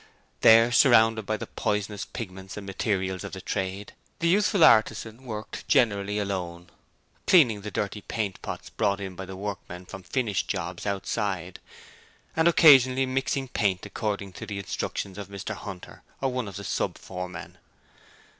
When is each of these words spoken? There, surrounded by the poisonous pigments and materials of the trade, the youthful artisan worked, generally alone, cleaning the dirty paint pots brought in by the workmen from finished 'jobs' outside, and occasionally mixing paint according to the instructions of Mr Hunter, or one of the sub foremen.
There, 0.39 0.71
surrounded 0.71 1.27
by 1.27 1.37
the 1.37 1.45
poisonous 1.45 2.05
pigments 2.05 2.57
and 2.57 2.65
materials 2.65 3.23
of 3.23 3.33
the 3.33 3.39
trade, 3.39 3.93
the 4.17 4.27
youthful 4.29 4.63
artisan 4.63 5.25
worked, 5.25 5.67
generally 5.67 6.17
alone, 6.17 6.71
cleaning 7.27 7.61
the 7.61 7.69
dirty 7.69 8.01
paint 8.01 8.41
pots 8.41 8.71
brought 8.71 8.99
in 8.99 9.13
by 9.15 9.25
the 9.27 9.35
workmen 9.37 9.85
from 9.85 10.01
finished 10.01 10.47
'jobs' 10.47 10.87
outside, 10.87 11.59
and 12.35 12.47
occasionally 12.47 13.05
mixing 13.05 13.47
paint 13.47 13.85
according 13.85 14.33
to 14.33 14.47
the 14.47 14.57
instructions 14.57 15.19
of 15.19 15.27
Mr 15.27 15.53
Hunter, 15.53 16.01
or 16.19 16.33
one 16.33 16.47
of 16.47 16.55
the 16.55 16.63
sub 16.63 16.97
foremen. 16.97 17.59